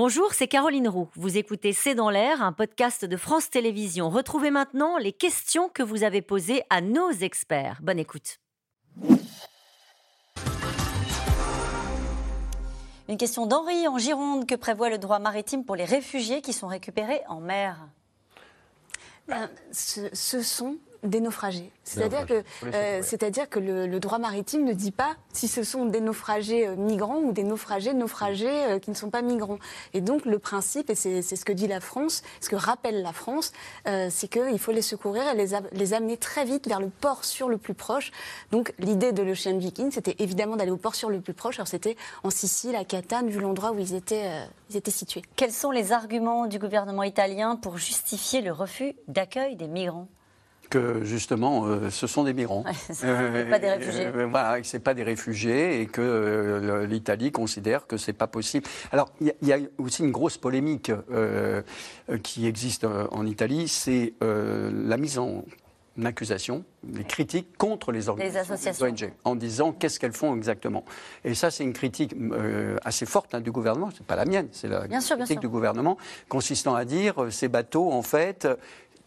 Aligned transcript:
Bonjour, 0.00 0.32
c'est 0.32 0.46
Caroline 0.46 0.86
Roux. 0.86 1.08
Vous 1.16 1.38
écoutez 1.38 1.72
C'est 1.72 1.96
dans 1.96 2.08
l'air, 2.08 2.40
un 2.40 2.52
podcast 2.52 3.04
de 3.04 3.16
France 3.16 3.50
Télévisions. 3.50 4.10
Retrouvez 4.10 4.52
maintenant 4.52 4.96
les 4.96 5.10
questions 5.12 5.68
que 5.68 5.82
vous 5.82 6.04
avez 6.04 6.22
posées 6.22 6.62
à 6.70 6.80
nos 6.80 7.10
experts. 7.10 7.80
Bonne 7.82 7.98
écoute. 7.98 8.38
Une 13.08 13.16
question 13.16 13.46
d'Henri 13.46 13.88
en 13.88 13.98
Gironde. 13.98 14.46
Que 14.46 14.54
prévoit 14.54 14.88
le 14.88 14.98
droit 14.98 15.18
maritime 15.18 15.64
pour 15.64 15.74
les 15.74 15.84
réfugiés 15.84 16.42
qui 16.42 16.52
sont 16.52 16.68
récupérés 16.68 17.22
en 17.26 17.40
mer? 17.40 17.88
Ben, 19.26 19.50
ce, 19.72 20.42
sont 20.42 20.78
des 21.02 21.20
naufragés. 21.20 21.70
C'est-à-dire 21.84 22.26
que, 22.26 22.42
euh, 22.64 23.00
c'est-à-dire 23.02 23.48
que 23.48 23.58
le, 23.58 23.98
droit 24.00 24.18
maritime 24.18 24.64
ne 24.64 24.72
dit 24.72 24.90
pas 24.90 25.16
si 25.32 25.48
ce 25.48 25.62
sont 25.62 25.86
des 25.86 26.00
naufragés 26.00 26.66
euh, 26.66 26.76
migrants 26.76 27.18
ou 27.18 27.32
des 27.32 27.42
naufragés 27.42 27.94
naufragés 27.94 28.64
euh, 28.64 28.78
qui 28.78 28.90
ne 28.90 28.96
sont 28.96 29.10
pas 29.10 29.22
migrants. 29.22 29.58
Et 29.94 30.00
donc 30.00 30.24
le 30.24 30.38
principe, 30.38 30.90
et 30.90 30.94
c'est 30.94 31.22
ce 31.22 31.44
que 31.44 31.52
dit 31.52 31.66
la 31.66 31.80
France, 31.80 32.22
ce 32.40 32.48
que 32.48 32.56
rappelle 32.56 33.02
la 33.02 33.12
France, 33.12 33.52
c'est 33.84 34.28
qu'il 34.28 34.58
faut 34.58 34.72
les 34.72 34.82
secourir 34.82 35.22
et 35.28 35.34
les, 35.34 35.56
les, 35.72 35.94
amener 35.94 36.16
très 36.16 36.44
vite 36.44 36.68
vers 36.68 36.80
le 36.80 36.88
port 36.88 37.24
sur 37.24 37.48
le 37.48 37.58
plus 37.58 37.74
proche. 37.74 38.10
Donc 38.50 38.74
l'idée 38.78 39.12
de 39.12 39.22
l'Ocean 39.22 39.58
Viking, 39.58 39.90
c'était 39.90 40.16
évidemment 40.18 40.56
d'aller 40.56 40.70
au 40.70 40.76
port 40.76 40.94
sur 40.94 41.10
le 41.10 41.20
plus 41.20 41.34
proche. 41.34 41.56
Alors 41.56 41.68
c'était 41.68 41.96
en 42.22 42.30
Sicile, 42.30 42.76
à 42.76 42.84
Catane, 42.84 43.28
vu 43.28 43.40
l'endroit 43.40 43.72
où 43.72 43.78
ils 43.78 43.94
étaient, 43.94 44.30
ils 44.70 44.76
étaient 44.76 44.90
situés. 44.90 45.22
Quels 45.36 45.52
sont 45.52 45.70
les 45.70 45.92
arguments 45.92 46.46
du 46.46 46.58
gouvernement 46.58 47.02
italien 47.02 47.56
pour 47.56 47.78
justifier 47.78 48.40
le 48.40 48.52
refus 48.52 48.94
d'accueil 49.08 49.56
des 49.56 49.68
migrants? 49.68 50.08
Que 50.68 51.04
justement, 51.04 51.66
euh, 51.66 51.90
ce 51.90 52.06
sont 52.06 52.24
des 52.24 52.32
migrants. 52.32 52.64
ce 52.92 53.04
euh, 53.04 53.50
pas 53.50 53.58
des 53.58 53.70
réfugiés. 53.70 54.06
Euh, 54.06 54.26
voilà, 54.30 54.62
c'est 54.62 54.78
pas 54.78 54.94
des 54.94 55.02
réfugiés 55.02 55.80
et 55.80 55.86
que 55.86 56.86
l'Italie 56.88 57.32
considère 57.32 57.86
que 57.86 57.96
c'est 57.96 58.12
pas 58.12 58.26
possible. 58.26 58.66
Alors, 58.92 59.10
il 59.20 59.32
y, 59.42 59.52
a 59.52 59.58
aussi 59.78 60.02
une 60.02 60.10
grosse 60.10 60.38
polémique 60.38 60.92
qui 62.22 62.46
existe 62.46 62.84
en 62.84 63.26
Italie, 63.26 63.68
c'est 63.68 64.14
la 64.20 64.96
mise 64.96 65.18
en 65.18 65.44
accusation, 66.04 66.64
les 66.92 67.04
critiques 67.04 67.56
contre 67.56 67.90
les 67.90 68.08
organisations 68.08 68.86
ONG, 68.86 69.12
en 69.24 69.34
disant 69.34 69.72
qu'est-ce 69.72 69.98
qu'elles 69.98 70.12
font 70.12 70.36
exactement. 70.36 70.84
Et 71.24 71.34
ça, 71.34 71.50
c'est 71.50 71.64
une 71.64 71.72
critique 71.72 72.14
assez 72.84 73.06
forte 73.06 73.34
hein, 73.34 73.40
du 73.40 73.50
gouvernement, 73.50 73.90
c'est 73.96 74.06
pas 74.06 74.16
la 74.16 74.24
mienne, 74.24 74.48
c'est 74.52 74.68
la 74.68 74.86
critique 74.86 75.40
du 75.40 75.48
gouvernement, 75.48 75.96
consistant 76.28 76.74
à 76.74 76.84
dire 76.84 77.26
ces 77.30 77.48
bateaux, 77.48 77.90
en 77.90 78.02
fait, 78.02 78.46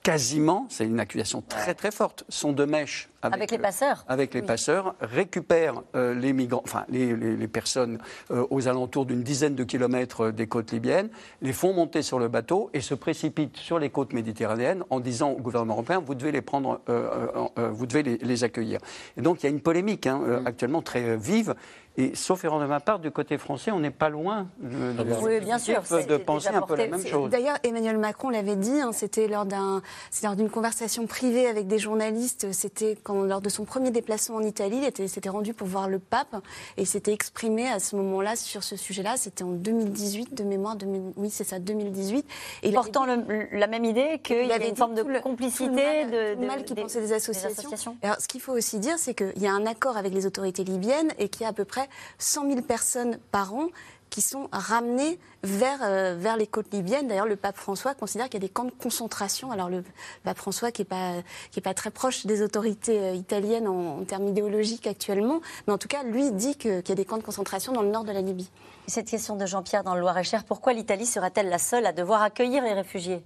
quasiment, 0.04 0.68
c'est 0.70 0.86
une 0.86 1.00
accusation 1.00 1.42
très 1.42 1.74
très 1.74 1.92
forte, 1.92 2.24
sont 2.30 2.54
de 2.54 2.66
mèche 2.66 3.11
avec, 3.22 3.52
les 3.52 3.58
passeurs. 3.58 4.05
Avec 4.08 4.33
les 4.33 4.41
passeurs, 4.41 4.95
récupèrent 5.02 5.81
euh, 5.95 6.14
les 6.14 6.33
migrants, 6.33 6.61
enfin 6.64 6.86
les, 6.89 7.47
personnes 7.47 8.00
euh, 8.31 8.45
aux 8.50 8.67
alentours 8.67 9.05
d'une 9.05 9.23
dizaine 9.23 9.55
de 9.55 9.64
kilomètres 9.64 10.31
des 10.31 10.47
côtes 10.47 10.72
libyennes, 10.72 11.09
les 11.42 11.53
font 11.53 11.73
monter 11.73 12.02
sur 12.02 12.19
le 12.19 12.27
bateau 12.27 12.69
et 12.73 12.81
se 12.81 12.94
précipitent 12.94 13.58
sur 13.58 13.80
les 13.80 13.89
côtes 13.89 14.14
méditerranéennes 14.14 14.83
en 14.89 14.99
disant 14.99 15.31
au 15.31 15.39
gouvernement 15.39 15.73
européen 15.73 16.02
vous 16.05 16.16
devez 16.16 16.31
les 16.31 16.42
prendre, 16.42 16.81
euh, 16.89 17.49
vous 17.72 17.86
devez 17.86 18.03
les, 18.03 18.44
accueillir. 18.44 18.80
Et 19.17 19.22
donc 19.22 19.42
il 19.42 19.45
y 19.45 19.49
a 19.49 19.52
une 19.52 19.61
polémique 19.61 20.08
hein, 20.08 20.19
mm. 20.19 20.47
actuellement 20.47 20.81
très 20.81 21.17
vive 21.17 21.55
et 21.97 22.16
sauf 22.16 22.45
erreur 22.45 22.61
de 22.61 22.66
ma 22.66 22.80
part, 22.80 22.99
du 22.99 23.11
côté 23.11 23.38
français, 23.38 23.69
on 23.72 23.81
n'est 23.81 23.92
pas 23.92 24.08
loin 24.08 24.47
de, 24.61 25.03
de, 25.03 25.14
oui, 25.22 25.42
bien 25.42 25.59
sûr, 25.59 25.81
de 25.81 26.16
penser 26.16 26.47
un 26.47 26.61
peu 26.61 26.77
la 26.77 26.88
même 26.88 27.05
chose. 27.05 27.30
D'ailleurs, 27.30 27.58
Emmanuel 27.64 27.97
Macron 27.97 28.30
l'avait 28.30 28.55
dit, 28.55 28.80
hein, 28.80 28.92
c'était 28.94 29.27
lors 29.27 29.45
d'une 29.45 30.49
conversation 30.49 31.05
privée 31.05 31.47
avec 31.47 31.67
des 31.67 31.80
journalistes, 31.80 32.53
c'était 32.53 32.95
lors 33.14 33.42
de 33.42 33.50
son 33.50 33.66
premier 33.66 33.92
déplacement 33.92 34.38
en 34.38 34.44
Italie, 34.44 34.81
il 35.00 35.09
s'était 35.09 35.30
rendu 35.30 35.54
pour 35.54 35.67
voir 35.67 35.90
le 35.90 36.00
pape 36.00 36.36
et 36.78 36.86
s'était 36.86 37.14
exprimé 37.14 37.67
à 37.67 37.80
ce 37.80 37.95
moment-là 37.95 38.36
sur 38.36 38.64
ce 38.64 38.76
sujet-là. 38.76 39.17
C'était 39.17 39.44
en 39.44 39.52
2018, 39.52 40.34
de 40.34 40.44
mémoire, 40.44 40.78
oui, 41.16 41.30
c'est 41.30 41.44
ça, 41.44 41.59
2018. 41.59 42.26
Et 42.64 42.72
Portant 42.72 43.06
la 43.06 43.67
même 43.67 43.86
idée 43.86 44.20
qu'il 44.23 44.48
y 44.48 44.52
avait 44.52 44.70
une 44.70 44.76
forme 44.76 44.95
de 44.95 45.20
complicité 45.20 46.06
de, 46.06 46.42
de, 46.42 46.45
mal 46.45 46.64
qui 46.64 46.73
des, 46.73 46.83
des, 46.83 47.14
associations. 47.14 47.95
Alors, 48.02 48.20
ce 48.20 48.27
qu'il 48.27 48.42
faut 48.42 48.54
aussi 48.54 48.80
dire, 48.80 48.98
c'est 48.98 49.14
qu'il 49.14 49.42
y 49.42 49.48
a 49.48 49.54
un 49.54 49.66
accord 49.66 49.98
avec 49.98 50.14
les 50.14 50.26
autorités 50.26 50.64
libyennes 50.64 51.11
et 51.20 51.30
qu'il 51.30 51.43
y 51.43 51.45
a 51.45 51.49
à 51.49 51.54
peu 51.54 51.66
près 51.66 51.88
100 52.17 52.49
000 52.49 52.61
personnes 52.61 53.20
par 53.32 53.54
an 53.54 53.67
qui 54.11 54.22
sont 54.22 54.49
ramenées 54.52 55.17
vers, 55.42 55.80
euh, 55.82 56.16
vers 56.20 56.38
les 56.38 56.45
côtes 56.45 56.72
libyennes. 56.72 57.08
D'ailleurs, 57.08 57.26
le 57.26 57.38
pape 57.38 57.55
François 57.55 57.95
considère 57.95 58.26
qu'il 58.26 58.36
y 58.36 58.44
a 58.44 58.48
des 58.48 58.54
camps 58.54 58.66
de 58.66 58.72
concentration. 58.72 59.52
Alors, 59.52 59.70
le 59.70 59.83
pape 60.23 60.38
François, 60.38 60.72
qui 60.72 60.82
n'est 60.82 60.86
pas, 60.86 61.14
qui 61.49 61.60
est 61.60 61.64
pas 61.64 61.73
très 61.73 61.89
proche 61.89 62.26
des 62.26 62.44
autorités 62.44 62.99
euh, 62.99 63.14
italiennes 63.14 63.67
en, 63.67 64.04
termes 64.04 64.27
idéologiques 64.27 64.86
actuellement, 64.86 65.42
mais 65.66 65.73
en 65.73 65.77
tout 65.77 65.88
cas, 65.88 66.04
lui 66.04 66.32
dit 66.33 66.55
qu'il 66.55 66.83
y 66.88 66.92
a 66.92 66.95
des 66.95 67.05
camps 67.05 67.17
de 67.17 67.23
concentration 67.23 67.72
dans 67.72 67.82
le 67.82 67.89
nord 67.89 68.04
de 68.04 68.11
la 68.11 68.22
Libye. 68.22 68.52
Cette 68.86 69.10
question 69.10 69.38
de 69.38 69.45
Jean-Pierre 69.45 69.83
dans 69.83 69.95
le 69.95 70.02
Loir-et-Cher, 70.02 70.43
pourquoi 70.43 70.73
l'Italie 70.73 71.05
sera-t-elle 71.05 71.49
la 71.49 71.58
seule 71.58 71.86
à 71.86 71.93
devoir 71.93 72.22
accueillir 72.22 72.64
les 72.64 72.73
réfugiés? 72.73 73.23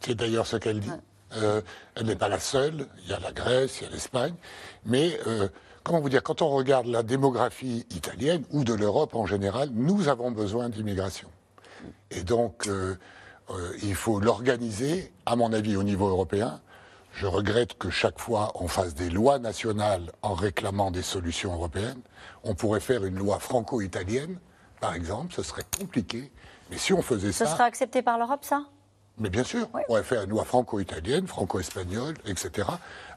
C'est 0.00 0.14
d'ailleurs 0.14 0.46
ce 0.46 0.56
qu'elle 0.56 0.80
dit. 0.80 0.90
Euh, 1.36 1.60
elle 1.96 2.06
n'est 2.06 2.16
pas 2.16 2.28
la 2.28 2.40
seule. 2.40 2.86
Il 3.04 3.10
y 3.10 3.12
a 3.12 3.18
la 3.18 3.32
Grèce, 3.32 3.80
il 3.80 3.84
y 3.84 3.86
a 3.86 3.90
l'Espagne. 3.90 4.34
Mais 4.86 5.18
comment 5.84 6.00
vous 6.00 6.08
dire, 6.08 6.22
quand 6.22 6.42
on 6.42 6.48
regarde 6.48 6.86
la 6.86 7.02
démographie 7.02 7.86
italienne 7.94 8.42
ou 8.50 8.64
de 8.64 8.74
l'Europe 8.74 9.14
en 9.14 9.26
général, 9.26 9.68
nous 9.72 10.08
avons 10.08 10.32
besoin 10.32 10.70
d'immigration. 10.70 11.28
Et 12.10 12.22
donc, 12.22 12.66
euh, 12.66 12.96
euh, 13.50 13.76
il 13.82 13.94
faut 13.94 14.18
l'organiser, 14.18 15.12
à 15.26 15.36
mon 15.36 15.52
avis, 15.52 15.76
au 15.76 15.82
niveau 15.82 16.08
européen. 16.08 16.60
Je 17.12 17.26
regrette 17.26 17.78
que 17.78 17.90
chaque 17.90 18.18
fois 18.18 18.50
on 18.56 18.66
fasse 18.66 18.94
des 18.94 19.10
lois 19.10 19.38
nationales 19.38 20.10
en 20.22 20.34
réclamant 20.34 20.90
des 20.90 21.02
solutions 21.02 21.52
européennes. 21.52 22.00
On 22.42 22.54
pourrait 22.54 22.80
faire 22.80 23.04
une 23.04 23.16
loi 23.16 23.38
franco-italienne, 23.38 24.38
par 24.80 24.94
exemple, 24.94 25.32
ce 25.32 25.42
serait 25.42 25.66
compliqué. 25.78 26.32
Mais 26.70 26.78
si 26.78 26.92
on 26.92 27.02
faisait 27.02 27.30
ça. 27.30 27.44
Ce 27.44 27.52
sera 27.52 27.64
accepté 27.64 28.02
par 28.02 28.18
l'Europe, 28.18 28.44
ça? 28.44 28.64
Mais 29.18 29.30
bien 29.30 29.44
sûr, 29.44 29.68
on 29.72 29.82
pourrait 29.84 30.02
faire 30.02 30.22
une 30.22 30.30
loi 30.30 30.44
franco-italienne, 30.44 31.28
franco-espagnole, 31.28 32.14
etc. 32.26 32.68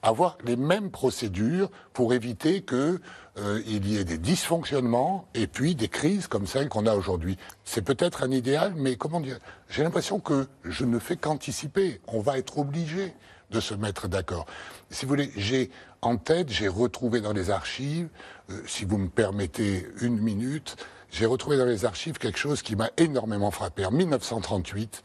Avoir 0.04 0.38
les 0.46 0.56
mêmes 0.56 0.92
procédures 0.92 1.72
pour 1.94 2.14
éviter 2.14 2.62
qu'il 2.62 3.00
euh, 3.40 3.62
y 3.66 3.98
ait 3.98 4.04
des 4.04 4.20
dysfonctionnements 4.20 5.28
et 5.34 5.48
puis 5.48 5.74
des 5.74 5.88
crises 5.88 6.28
comme 6.28 6.46
celles 6.46 6.70
qu'on 6.70 6.86
a 6.86 6.94
aujourd'hui. 6.94 7.38
C'est 7.64 7.82
peut-être 7.82 8.24
un 8.24 8.30
idéal, 8.30 8.74
mais 8.76 8.96
comment 8.96 9.20
dire 9.20 9.40
J'ai 9.70 9.82
l'impression 9.82 10.20
que 10.20 10.48
je 10.64 10.86
ne 10.86 11.00
fais 11.00 11.18
qu'anticiper. 11.18 12.00
On 12.08 12.20
va 12.20 12.38
être 12.38 12.60
obligé 12.60 13.16
de 13.50 13.60
se 13.60 13.74
mettre 13.74 14.08
d'accord. 14.08 14.46
Si 14.92 15.06
vous 15.06 15.10
voulez, 15.10 15.32
j'ai 15.36 15.72
en 16.04 16.18
tête, 16.18 16.50
j'ai 16.50 16.68
retrouvé 16.68 17.22
dans 17.22 17.34
les 17.34 17.50
archives, 17.50 18.10
euh, 18.52 18.62
si 18.68 18.86
vous 18.86 19.00
me 19.00 19.10
permettez 19.10 19.88
une 20.02 20.20
minute, 20.20 20.76
j'ai 21.10 21.26
retrouvé 21.26 21.58
dans 21.58 21.66
les 21.66 21.86
archives 21.86 22.20
quelque 22.20 22.38
chose 22.38 22.62
qui 22.62 22.76
m'a 22.76 22.92
énormément 22.98 23.50
frappé. 23.50 23.86
En 23.86 23.92
1938, 23.92 25.04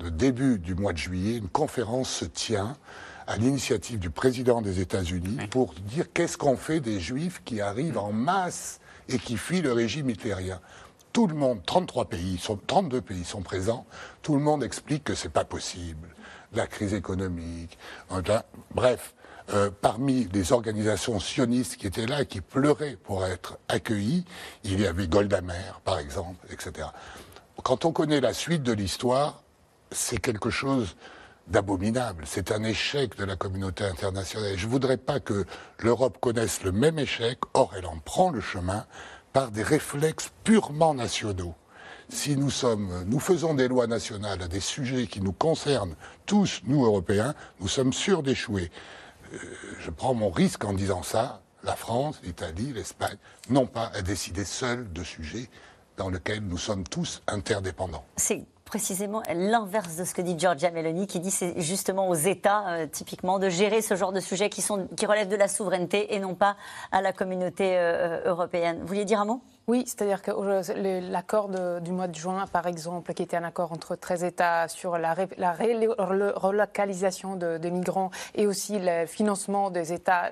le 0.00 0.10
début 0.10 0.58
du 0.58 0.74
mois 0.74 0.92
de 0.92 0.98
juillet, 0.98 1.36
une 1.36 1.48
conférence 1.48 2.10
se 2.10 2.24
tient 2.24 2.76
à 3.26 3.36
l'initiative 3.36 3.98
du 3.98 4.10
président 4.10 4.62
des 4.62 4.80
États-Unis 4.80 5.38
pour 5.50 5.74
dire 5.74 6.12
qu'est-ce 6.12 6.36
qu'on 6.36 6.56
fait 6.56 6.80
des 6.80 6.98
juifs 6.98 7.42
qui 7.44 7.60
arrivent 7.60 7.98
en 7.98 8.12
masse 8.12 8.80
et 9.08 9.18
qui 9.18 9.36
fuient 9.36 9.62
le 9.62 9.72
régime 9.72 10.10
hitlérien. 10.10 10.60
Tout 11.12 11.26
le 11.26 11.34
monde, 11.34 11.60
33 11.66 12.06
pays, 12.06 12.38
sont, 12.38 12.58
32 12.66 13.00
pays 13.00 13.24
sont 13.24 13.42
présents, 13.42 13.84
tout 14.22 14.34
le 14.34 14.40
monde 14.40 14.62
explique 14.62 15.04
que 15.04 15.14
c'est 15.14 15.28
pas 15.28 15.44
possible. 15.44 16.08
La 16.52 16.66
crise 16.66 16.94
économique, 16.94 17.78
bref. 18.74 19.14
Euh, 19.52 19.68
parmi 19.80 20.28
les 20.32 20.52
organisations 20.52 21.18
sionistes 21.18 21.76
qui 21.76 21.88
étaient 21.88 22.06
là 22.06 22.22
et 22.22 22.26
qui 22.26 22.40
pleuraient 22.40 22.96
pour 23.02 23.26
être 23.26 23.58
accueillies, 23.68 24.24
il 24.62 24.80
y 24.80 24.86
avait 24.86 25.08
Golda 25.08 25.40
Meir, 25.40 25.80
par 25.84 25.98
exemple, 25.98 26.46
etc. 26.52 26.86
Quand 27.64 27.84
on 27.84 27.90
connaît 27.90 28.20
la 28.20 28.32
suite 28.32 28.62
de 28.62 28.72
l'histoire, 28.72 29.42
c'est 29.90 30.18
quelque 30.18 30.50
chose 30.50 30.96
d'abominable. 31.48 32.24
C'est 32.26 32.52
un 32.52 32.62
échec 32.62 33.16
de 33.16 33.24
la 33.24 33.36
communauté 33.36 33.84
internationale. 33.84 34.56
Je 34.56 34.66
ne 34.66 34.70
voudrais 34.70 34.96
pas 34.96 35.20
que 35.20 35.44
l'Europe 35.80 36.18
connaisse 36.20 36.62
le 36.62 36.72
même 36.72 36.98
échec. 36.98 37.38
Or, 37.54 37.72
elle 37.76 37.86
en 37.86 37.98
prend 37.98 38.30
le 38.30 38.40
chemin 38.40 38.86
par 39.32 39.50
des 39.50 39.62
réflexes 39.62 40.30
purement 40.44 40.94
nationaux. 40.94 41.54
Si 42.08 42.36
nous 42.36 42.50
sommes, 42.50 43.04
nous 43.06 43.20
faisons 43.20 43.54
des 43.54 43.68
lois 43.68 43.86
nationales 43.86 44.42
à 44.42 44.48
des 44.48 44.60
sujets 44.60 45.06
qui 45.06 45.20
nous 45.20 45.32
concernent 45.32 45.94
tous, 46.26 46.60
nous 46.64 46.84
Européens, 46.84 47.34
nous 47.60 47.68
sommes 47.68 47.92
sûrs 47.92 48.22
d'échouer. 48.22 48.70
Euh, 49.32 49.38
je 49.78 49.90
prends 49.90 50.14
mon 50.14 50.30
risque 50.30 50.64
en 50.64 50.72
disant 50.72 51.02
ça. 51.02 51.42
La 51.62 51.76
France, 51.76 52.20
l'Italie, 52.24 52.72
l'Espagne 52.72 53.18
n'ont 53.48 53.66
pas 53.66 53.90
à 53.94 54.02
décider 54.02 54.44
seuls 54.44 54.90
de 54.92 55.04
sujets 55.04 55.48
dans 55.98 56.08
lesquels 56.08 56.40
nous 56.40 56.58
sommes 56.58 56.84
tous 56.84 57.22
interdépendants 57.26 58.04
précisément 58.70 59.22
l'inverse 59.34 59.96
de 59.96 60.04
ce 60.04 60.14
que 60.14 60.22
dit 60.22 60.38
Giorgia 60.38 60.70
Meloni, 60.70 61.08
qui 61.08 61.18
dit 61.18 61.32
c'est 61.32 61.60
justement 61.60 62.08
aux 62.08 62.14
États, 62.14 62.68
euh, 62.68 62.86
typiquement, 62.86 63.40
de 63.40 63.48
gérer 63.48 63.82
ce 63.82 63.96
genre 63.96 64.12
de 64.12 64.20
sujets 64.20 64.48
qui, 64.48 64.62
sont, 64.62 64.86
qui 64.96 65.06
relèvent 65.06 65.26
de 65.26 65.34
la 65.34 65.48
souveraineté 65.48 66.14
et 66.14 66.20
non 66.20 66.36
pas 66.36 66.54
à 66.92 67.02
la 67.02 67.12
communauté 67.12 67.76
euh, 67.76 68.20
européenne. 68.26 68.78
Vous 68.80 68.86
vouliez 68.86 69.04
dire 69.04 69.20
un 69.20 69.24
mot? 69.24 69.40
Oui, 69.66 69.82
c'est-à-dire 69.86 70.22
que 70.22 70.30
l'accord 71.10 71.48
du 71.80 71.90
mois 71.90 72.06
de 72.06 72.14
juin, 72.14 72.44
par 72.52 72.68
exemple, 72.68 73.12
qui 73.12 73.22
était 73.22 73.36
un 73.36 73.44
accord 73.44 73.72
entre 73.72 73.96
13 73.96 74.24
États 74.24 74.68
sur 74.68 74.98
la, 74.98 75.14
relocalisation 75.14 77.36
de, 77.36 77.68
migrants 77.68 78.10
et 78.34 78.46
aussi 78.46 78.78
le 78.80 79.06
financement 79.06 79.70
des 79.70 79.92
États 79.92 80.30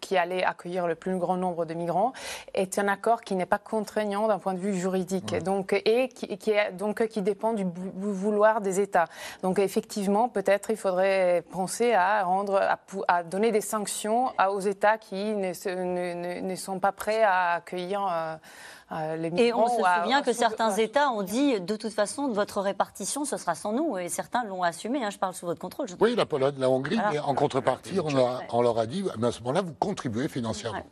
qui 0.00 0.16
allait 0.16 0.44
accueillir 0.44 0.86
le 0.86 0.94
plus 0.94 1.16
grand 1.18 1.36
nombre 1.36 1.64
de 1.64 1.74
migrants, 1.74 2.12
est 2.54 2.78
un 2.78 2.88
accord 2.88 3.22
qui 3.22 3.34
n'est 3.34 3.46
pas 3.46 3.58
contraignant 3.58 4.28
d'un 4.28 4.38
point 4.38 4.54
de 4.54 4.58
vue 4.58 4.74
juridique, 4.74 5.36
donc 5.42 5.72
et 5.72 6.08
qui, 6.08 6.36
qui, 6.38 6.50
est, 6.50 6.72
donc 6.72 7.06
qui 7.08 7.22
dépend 7.22 7.52
du 7.52 7.64
vouloir 7.96 8.60
des 8.60 8.80
États. 8.80 9.06
Donc 9.42 9.58
effectivement, 9.58 10.28
peut-être 10.28 10.70
il 10.70 10.76
faudrait 10.76 11.42
penser 11.50 11.92
à 11.92 12.22
rendre, 12.24 12.60
à, 13.08 13.22
donner 13.22 13.52
des 13.52 13.60
sanctions 13.60 14.32
aux 14.50 14.60
États 14.60 14.98
qui 14.98 15.34
ne, 15.34 16.40
ne, 16.40 16.54
sont 16.56 16.78
pas 16.78 16.92
prêts 16.92 17.22
à 17.22 17.54
accueillir. 17.54 18.06
Euh, 18.10 18.36
euh, 18.92 19.30
et 19.36 19.52
on 19.52 19.66
se 19.68 19.76
souvient 19.76 20.22
que 20.22 20.32
certains 20.32 20.72
États 20.76 21.10
ont 21.10 21.22
dit 21.22 21.60
de 21.60 21.76
toute 21.76 21.92
façon, 21.92 22.28
votre 22.28 22.60
répartition, 22.60 23.24
ce 23.24 23.36
sera 23.36 23.54
sans 23.54 23.72
nous. 23.72 23.98
Et 23.98 24.08
certains 24.08 24.44
l'ont 24.44 24.62
assumé. 24.62 25.02
Hein, 25.02 25.10
je 25.10 25.18
parle 25.18 25.34
sous 25.34 25.46
votre 25.46 25.60
contrôle. 25.60 25.88
Oui, 26.00 26.14
la 26.14 26.26
Pologne, 26.26 26.54
la 26.58 26.70
Hongrie, 26.70 26.98
mais 27.10 27.18
en 27.18 27.34
contrepartie, 27.34 27.98
on, 28.00 28.62
leur 28.62 28.78
a 28.78 28.86
dit 28.86 29.04
mais 29.18 29.28
à 29.28 29.32
ce 29.32 29.40
moment-là, 29.40 29.62
vous 29.62 29.74
contribuez 29.74 30.28
financièrement. 30.28 30.84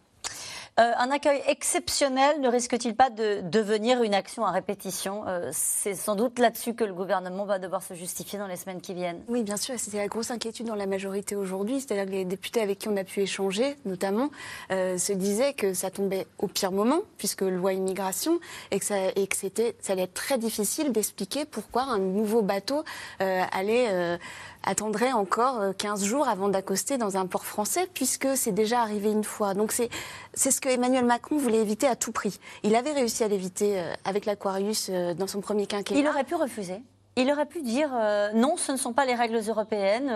Euh, 0.81 0.91
un 0.99 1.12
accueil 1.12 1.41
exceptionnel 1.47 2.41
ne 2.41 2.49
risque-t-il 2.49 2.97
pas 2.97 3.09
de 3.09 3.43
devenir 3.43 4.03
une 4.03 4.12
action 4.12 4.44
à 4.44 4.50
répétition 4.50 5.23
euh, 5.29 5.50
C'est 5.53 5.94
sans 5.94 6.17
doute 6.17 6.41
là-dessus 6.41 6.75
que 6.75 6.82
le 6.82 6.93
gouvernement 6.93 7.44
va 7.44 7.61
devoir 7.61 7.81
se 7.81 7.94
justifier 7.94 8.41
dans 8.41 8.49
les 8.49 8.56
semaines 8.56 8.81
qui 8.81 8.93
viennent. 8.93 9.23
Oui, 9.29 9.44
bien 9.44 9.56
sûr. 9.56 9.79
C'était 9.79 9.99
la 9.99 10.09
grosse 10.09 10.32
inquiétude 10.32 10.67
dans 10.67 10.75
la 10.75 10.87
majorité 10.87 11.37
aujourd'hui. 11.37 11.81
C'est-à-dire 11.81 12.06
que 12.06 12.11
les 12.11 12.25
députés 12.25 12.61
avec 12.61 12.81
qui 12.81 12.88
on 12.88 12.97
a 12.97 13.05
pu 13.05 13.21
échanger, 13.21 13.76
notamment, 13.85 14.31
euh, 14.73 14.99
se 14.99 15.12
disaient 15.12 15.53
que 15.53 15.75
ça 15.75 15.93
tombait 15.93 16.26
au 16.38 16.49
pire 16.49 16.73
moment, 16.73 17.03
puisque 17.19 17.43
loi 17.43 17.73
immigration, 17.73 18.41
et 18.73 18.81
que 18.81 18.85
ça, 18.85 18.97
et 19.15 19.29
que 19.29 19.37
ça 19.37 19.93
allait 19.93 20.03
être 20.03 20.15
très 20.15 20.38
difficile 20.38 20.91
d'expliquer 20.91 21.44
pourquoi 21.44 21.82
un 21.82 21.99
nouveau 21.99 22.43
bateau 22.43 22.82
allait 23.20 24.19
attendrait 24.65 25.12
encore 25.12 25.61
15 25.77 26.05
jours 26.05 26.27
avant 26.27 26.49
d'accoster 26.49 26.97
dans 26.97 27.17
un 27.17 27.27
port 27.27 27.44
français, 27.44 27.87
puisque 27.93 28.37
c'est 28.37 28.53
déjà 28.53 28.81
arrivé 28.81 29.12
une 29.12 29.25
fois. 29.25 29.55
Donc 29.55 29.73
c'est 29.73 29.91
c'est 30.35 30.50
ce 30.50 30.61
que 30.65 30.71
Emmanuel 30.71 31.05
Macron 31.05 31.37
voulait 31.37 31.61
éviter 31.61 31.87
à 31.87 31.95
tout 31.95 32.11
prix. 32.11 32.41
Il 32.63 32.75
avait 32.75 32.93
réussi 32.93 33.23
à 33.23 33.29
l'éviter 33.29 33.79
euh, 33.79 33.93
avec 34.07 34.25
l'Aquarius 34.25 34.89
euh, 34.89 35.13
dans 35.13 35.27
son 35.27 35.43
premier 35.43 35.67
quinquennat. 35.67 36.01
Il 36.01 36.09
aurait 36.09 36.25
pu 36.25 36.35
refuser. 36.37 36.81
Il 37.17 37.31
aurait 37.31 37.45
pu 37.45 37.61
dire 37.61 37.91
euh, 37.93 38.33
non, 38.33 38.57
ce 38.57 38.73
ne 38.73 38.79
sont 38.79 38.95
pas 38.95 39.05
les 39.05 39.15
règles 39.15 39.39
européennes. 39.47 40.09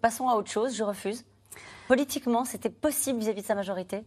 passons 0.00 0.28
à 0.28 0.36
autre 0.36 0.50
chose, 0.50 0.74
je 0.74 0.82
refuse. 0.82 1.24
Politiquement, 1.88 2.44
c'était 2.44 2.70
possible 2.70 3.20
vis-à-vis 3.20 3.42
de 3.42 3.46
sa 3.46 3.54
majorité? 3.54 4.02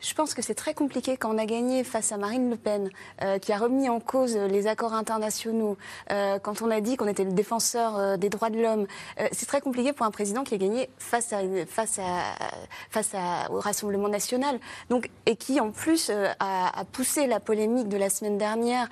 Je 0.00 0.14
pense 0.14 0.32
que 0.32 0.42
c'est 0.42 0.54
très 0.54 0.74
compliqué 0.74 1.16
quand 1.16 1.34
on 1.34 1.38
a 1.38 1.46
gagné 1.46 1.82
face 1.82 2.12
à 2.12 2.18
Marine 2.18 2.50
Le 2.50 2.56
Pen, 2.56 2.88
euh, 3.22 3.38
qui 3.38 3.52
a 3.52 3.58
remis 3.58 3.88
en 3.88 3.98
cause 3.98 4.36
les 4.36 4.68
accords 4.68 4.94
internationaux, 4.94 5.76
euh, 6.12 6.38
quand 6.38 6.62
on 6.62 6.70
a 6.70 6.80
dit 6.80 6.96
qu'on 6.96 7.08
était 7.08 7.24
le 7.24 7.32
défenseur 7.32 7.96
euh, 7.96 8.16
des 8.16 8.28
droits 8.28 8.50
de 8.50 8.60
l'homme. 8.60 8.86
c'est 9.32 9.46
très 9.46 9.60
compliqué 9.60 9.92
pour 9.92 10.06
un 10.06 10.10
président 10.12 10.44
qui 10.44 10.54
a 10.54 10.58
gagné 10.58 10.88
face, 10.98 11.32
à, 11.32 11.40
face, 12.90 13.16
au 13.50 13.58
Rassemblement 13.58 14.08
national. 14.08 14.60
Donc, 14.88 15.10
et 15.26 15.34
qui, 15.34 15.58
en 15.60 15.72
plus, 15.72 16.10
a, 16.38 16.84
poussé 16.92 17.26
la 17.26 17.40
polémique 17.40 17.88
de 17.88 17.96
la 17.96 18.10
semaine 18.10 18.38
dernière 18.38 18.88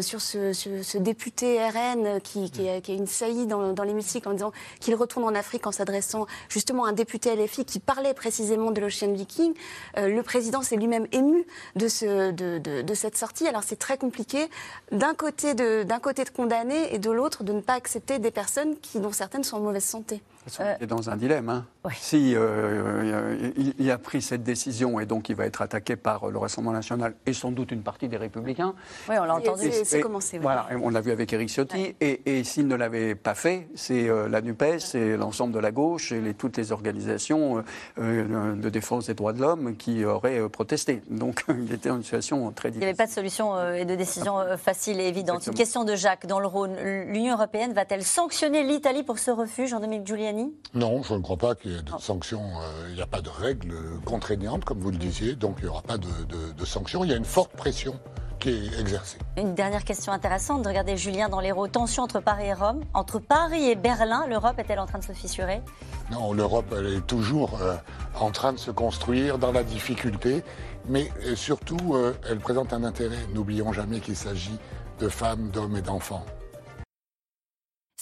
sur 0.00 0.20
ce, 0.20 0.98
député 0.98 1.60
RN 1.60 2.20
qui, 2.20 2.50
qui, 2.50 2.68
a, 2.68 2.80
qui, 2.80 2.92
a, 2.92 2.94
une 2.94 3.06
saillie 3.06 3.46
dans, 3.46 3.72
dans 3.72 3.84
l'hémicycle 3.84 4.28
en 4.28 4.32
disant 4.32 4.52
qu'il 4.80 4.94
retourne 4.94 5.24
en 5.24 5.34
Afrique 5.34 5.66
en 5.66 5.72
s'adressant 5.72 6.26
justement 6.48 6.84
à 6.84 6.88
un 6.88 6.92
député 6.92 7.34
LFI 7.36 7.64
qui 7.64 7.75
parlait 7.80 8.14
précisément 8.14 8.70
de 8.70 8.80
l'Ocean 8.80 9.12
Viking. 9.12 9.54
Euh, 9.96 10.08
le 10.08 10.22
président 10.22 10.62
s'est 10.62 10.76
lui-même 10.76 11.06
ému 11.12 11.44
de, 11.74 11.88
ce, 11.88 12.30
de, 12.30 12.58
de, 12.58 12.82
de, 12.82 12.94
cette 12.94 13.16
sortie. 13.16 13.46
Alors 13.46 13.62
c'est 13.62 13.78
très 13.78 13.98
compliqué 13.98 14.48
d'un 14.92 15.14
côté, 15.14 15.54
de, 15.54 15.82
d'un 15.82 15.98
côté 15.98 16.24
de 16.24 16.30
condamner 16.30 16.94
et 16.94 16.98
de 16.98 17.10
l'autre 17.10 17.44
de 17.44 17.52
ne 17.52 17.60
pas 17.60 17.74
accepter 17.74 18.18
des 18.18 18.30
personnes 18.30 18.76
qui, 18.78 19.00
dont 19.00 19.12
certaines 19.12 19.44
sont 19.44 19.56
en 19.56 19.60
mauvaise 19.60 19.84
santé. 19.84 20.22
Il 20.58 20.84
est 20.84 20.86
dans 20.86 21.10
un 21.10 21.16
dilemme. 21.16 21.48
Hein. 21.48 21.64
Si 21.94 22.34
euh, 22.34 23.50
il, 23.78 23.90
a 23.90 23.98
pris 23.98 24.22
cette 24.22 24.42
décision 24.42 25.00
et 25.00 25.06
donc 25.06 25.28
il 25.28 25.36
va 25.36 25.44
être 25.44 25.62
attaqué 25.62 25.96
par 25.96 26.30
le 26.30 26.38
Rassemblement 26.38 26.72
national 26.72 27.14
et 27.26 27.32
sans 27.32 27.50
doute 27.50 27.72
une 27.72 27.82
partie 27.82 28.08
des 28.08 28.16
Républicains. 28.16 28.74
Oui, 29.08 29.16
on 29.20 29.24
l'a 29.24 29.34
entendu. 29.34 29.70
C'est 29.84 30.00
commencé. 30.00 30.38
Voilà, 30.38 30.68
on 30.82 30.90
l'a 30.90 31.00
vu 31.00 31.10
avec 31.10 31.32
Eric 31.32 31.48
Ciotti. 31.48 31.96
Et, 32.00 32.38
et 32.38 32.44
s'il 32.44 32.68
ne 32.68 32.76
l'avait 32.76 33.14
pas 33.14 33.34
fait, 33.34 33.68
c'est 33.74 34.08
euh, 34.08 34.28
la 34.28 34.40
NUPES, 34.40 34.78
c'est 34.78 35.16
l'ensemble 35.16 35.52
de 35.52 35.58
la 35.58 35.72
gauche 35.72 36.12
et 36.12 36.20
les, 36.20 36.34
toutes 36.34 36.56
les 36.56 36.72
organisations 36.72 37.64
euh, 37.98 38.54
de 38.54 38.68
défense 38.68 39.06
des 39.06 39.14
droits 39.14 39.32
de 39.32 39.40
l'homme 39.40 39.76
qui 39.76 40.04
auraient 40.04 40.48
protesté. 40.48 41.02
Donc 41.10 41.44
il 41.48 41.72
était 41.72 41.88
dans 41.88 41.96
une 41.96 42.02
situation 42.02 42.52
très 42.52 42.70
difficile. 42.70 42.82
Il 42.82 42.86
n'y 42.86 42.90
avait 42.90 42.96
pas 42.96 43.06
de 43.06 43.12
solution 43.12 43.72
et 43.72 43.84
de 43.84 43.94
décision 43.94 44.38
facile 44.56 45.00
et 45.00 45.08
évidente. 45.08 45.46
Une 45.46 45.54
question 45.54 45.84
de 45.84 45.96
Jacques 45.96 46.26
dans 46.26 46.40
le 46.40 46.46
Rhône. 46.46 46.76
L'Union 47.06 47.34
européenne 47.34 47.72
va-t-elle 47.72 48.04
sanctionner 48.04 48.62
l'Italie 48.62 49.02
pour 49.02 49.18
ce 49.18 49.30
refuge 49.30 49.72
en 49.72 49.80
2000 49.80 50.02
Giuliani 50.04 50.35
non, 50.74 51.02
je 51.02 51.14
ne 51.14 51.20
crois 51.20 51.36
pas 51.36 51.54
qu'il 51.54 51.72
y 51.72 51.74
ait 51.76 51.82
de 51.82 51.90
sanctions. 51.98 52.42
Euh, 52.60 52.86
il 52.90 52.96
n'y 52.96 53.02
a 53.02 53.06
pas 53.06 53.20
de 53.20 53.30
règles 53.30 53.74
contraignantes, 54.04 54.64
comme 54.64 54.78
vous 54.78 54.90
le 54.90 54.98
disiez, 54.98 55.34
donc 55.34 55.56
il 55.58 55.64
n'y 55.64 55.70
aura 55.70 55.82
pas 55.82 55.98
de, 55.98 56.64
sanctions. 56.64 57.04
Il 57.04 57.10
y 57.10 57.14
a 57.14 57.16
une 57.16 57.24
forte 57.24 57.52
pression 57.52 57.98
qui 58.40 58.50
est 58.50 58.80
exercée. 58.80 59.18
Une 59.36 59.54
dernière 59.54 59.84
question 59.84 60.12
intéressante. 60.12 60.66
Regardez 60.66 60.96
Julien 60.96 61.28
dans 61.28 61.40
l'Hérault. 61.40 61.68
Tension 61.68 62.02
entre 62.02 62.20
Paris 62.20 62.46
et 62.46 62.52
Rome. 62.52 62.82
Entre 62.92 63.18
Paris 63.18 63.70
et 63.70 63.76
Berlin, 63.76 64.26
l'Europe 64.28 64.58
est-elle 64.58 64.80
en 64.80 64.86
train 64.86 64.98
de 64.98 65.04
se 65.04 65.12
fissurer? 65.12 65.62
Non, 66.10 66.32
l'Europe, 66.32 66.66
elle 66.76 66.86
est 66.86 67.06
toujours 67.06 67.58
euh, 67.62 67.76
en 68.20 68.30
train 68.30 68.52
de 68.52 68.58
se 68.58 68.70
construire 68.70 69.38
dans 69.38 69.52
la 69.52 69.62
difficulté. 69.62 70.42
Mais 70.88 71.10
euh, 71.24 71.34
surtout, 71.36 71.96
elle 72.28 72.38
présente 72.38 72.72
un 72.72 72.84
intérêt. 72.84 73.26
N'oublions 73.34 73.72
jamais 73.72 74.00
qu'il 74.00 74.16
s'agit 74.16 74.58
de 74.98 75.08
femmes, 75.08 75.48
d'hommes 75.50 75.76
et 75.76 75.82
d'enfants. 75.82 76.24